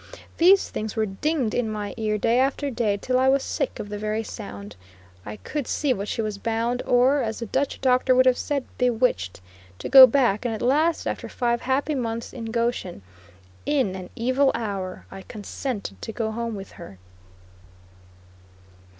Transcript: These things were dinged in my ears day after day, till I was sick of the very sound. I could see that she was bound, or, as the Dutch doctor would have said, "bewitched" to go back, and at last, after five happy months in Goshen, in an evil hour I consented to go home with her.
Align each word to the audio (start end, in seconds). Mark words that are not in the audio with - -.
These 0.39 0.71
things 0.71 0.95
were 0.95 1.05
dinged 1.05 1.53
in 1.53 1.69
my 1.69 1.93
ears 1.95 2.21
day 2.21 2.39
after 2.39 2.71
day, 2.71 2.97
till 2.97 3.19
I 3.19 3.29
was 3.29 3.43
sick 3.43 3.79
of 3.79 3.89
the 3.89 3.99
very 3.99 4.23
sound. 4.23 4.75
I 5.27 5.35
could 5.37 5.67
see 5.67 5.93
that 5.93 6.07
she 6.07 6.23
was 6.23 6.39
bound, 6.39 6.81
or, 6.87 7.21
as 7.21 7.37
the 7.37 7.45
Dutch 7.45 7.79
doctor 7.81 8.15
would 8.15 8.25
have 8.25 8.35
said, 8.39 8.65
"bewitched" 8.79 9.41
to 9.77 9.89
go 9.89 10.07
back, 10.07 10.43
and 10.43 10.55
at 10.55 10.61
last, 10.63 11.05
after 11.05 11.29
five 11.29 11.61
happy 11.61 11.93
months 11.93 12.33
in 12.33 12.45
Goshen, 12.45 13.03
in 13.63 13.95
an 13.95 14.09
evil 14.15 14.51
hour 14.55 15.05
I 15.11 15.21
consented 15.21 16.01
to 16.01 16.11
go 16.11 16.31
home 16.31 16.55
with 16.55 16.71
her. 16.81 16.97